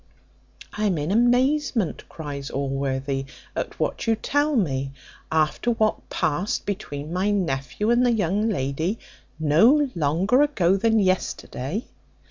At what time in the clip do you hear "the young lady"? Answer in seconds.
8.03-8.97